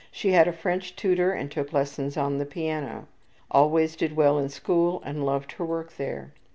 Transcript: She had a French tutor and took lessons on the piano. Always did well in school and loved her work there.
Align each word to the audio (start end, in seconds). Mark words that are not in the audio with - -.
She 0.11 0.31
had 0.31 0.47
a 0.47 0.51
French 0.51 0.95
tutor 0.95 1.31
and 1.31 1.51
took 1.51 1.73
lessons 1.73 2.17
on 2.17 2.39
the 2.39 2.45
piano. 2.47 3.07
Always 3.51 3.95
did 3.95 4.15
well 4.15 4.39
in 4.39 4.49
school 4.49 4.99
and 5.05 5.23
loved 5.27 5.51
her 5.51 5.63
work 5.63 5.95
there. 5.97 6.33